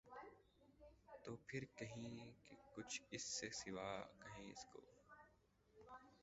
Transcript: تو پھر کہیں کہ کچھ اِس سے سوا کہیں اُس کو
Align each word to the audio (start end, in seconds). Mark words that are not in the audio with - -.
تو 1.23 1.35
پھر 1.47 1.65
کہیں 1.75 2.15
کہ 2.43 2.55
کچھ 2.75 3.01
اِس 3.11 3.23
سے 3.39 3.49
سوا 3.51 3.89
کہیں 4.19 4.51
اُس 4.51 4.65
کو 4.65 4.79